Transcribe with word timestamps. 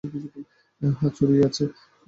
হ্যাঁ, 0.81 1.11
ছুড়ি 1.15 1.35
আছে। 1.47 1.63